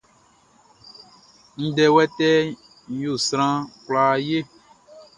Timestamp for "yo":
3.01-3.13